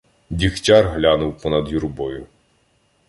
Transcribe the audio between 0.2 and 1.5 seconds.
Дігтяр глянув